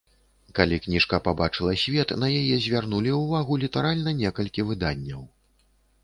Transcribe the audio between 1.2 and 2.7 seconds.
пабачыла свет, на яе